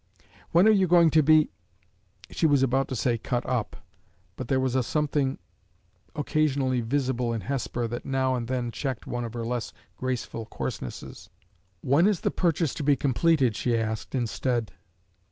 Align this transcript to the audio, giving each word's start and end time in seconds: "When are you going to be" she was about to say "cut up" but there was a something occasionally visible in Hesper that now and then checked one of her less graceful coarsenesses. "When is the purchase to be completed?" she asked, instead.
"When 0.49 0.67
are 0.67 0.71
you 0.71 0.87
going 0.87 1.11
to 1.11 1.21
be" 1.21 1.51
she 2.31 2.47
was 2.47 2.63
about 2.63 2.87
to 2.87 2.95
say 2.95 3.19
"cut 3.19 3.45
up" 3.47 3.77
but 4.35 4.47
there 4.47 4.59
was 4.59 4.73
a 4.73 4.81
something 4.81 5.37
occasionally 6.15 6.81
visible 6.81 7.31
in 7.33 7.41
Hesper 7.41 7.87
that 7.87 8.03
now 8.03 8.33
and 8.33 8.47
then 8.47 8.71
checked 8.71 9.05
one 9.05 9.23
of 9.23 9.35
her 9.35 9.45
less 9.45 9.73
graceful 9.97 10.47
coarsenesses. 10.47 11.29
"When 11.81 12.07
is 12.07 12.21
the 12.21 12.31
purchase 12.31 12.73
to 12.73 12.83
be 12.83 12.95
completed?" 12.95 13.55
she 13.55 13.77
asked, 13.77 14.15
instead. 14.15 14.71